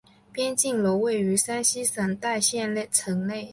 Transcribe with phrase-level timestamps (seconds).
[0.31, 3.47] 边靖楼位于山西省代县城内。